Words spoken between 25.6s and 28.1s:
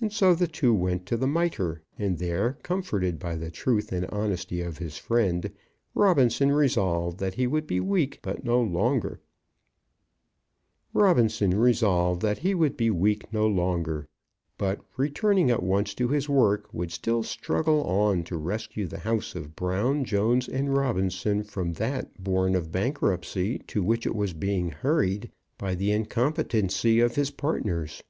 the incompetency of his partners.